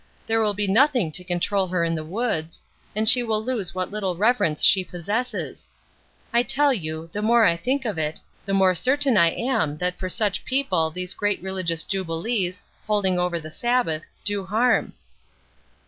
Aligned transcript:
There 0.25 0.41
will 0.41 0.55
be 0.55 0.67
nothing 0.67 1.11
to 1.11 1.23
control 1.23 1.67
her 1.67 1.83
in 1.83 1.93
the 1.93 2.03
woods, 2.03 2.59
and 2.95 3.07
she 3.07 3.21
will 3.21 3.45
lose 3.45 3.75
what 3.75 3.91
little 3.91 4.17
reverence 4.17 4.63
she 4.63 4.83
possesses. 4.83 5.69
I 6.33 6.41
tell 6.41 6.73
you, 6.73 7.11
the 7.13 7.21
more 7.21 7.45
I 7.45 7.55
think 7.55 7.85
of 7.85 7.99
it, 7.99 8.19
the 8.43 8.53
more 8.55 8.73
certain 8.73 9.15
I 9.15 9.29
am 9.29 9.77
that 9.77 9.99
for 9.99 10.09
such 10.09 10.43
people 10.43 10.89
these 10.89 11.13
great 11.13 11.39
religious 11.43 11.83
jubilees, 11.83 12.63
holding 12.87 13.19
over 13.19 13.39
the 13.39 13.51
Sabbath, 13.51 14.07
do 14.25 14.43
harm." 14.43 14.93